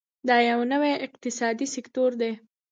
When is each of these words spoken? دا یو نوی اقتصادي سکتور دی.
دا 0.27 0.37
یو 0.49 0.59
نوی 0.71 0.93
اقتصادي 1.05 1.67
سکتور 1.75 2.11
دی. 2.21 2.31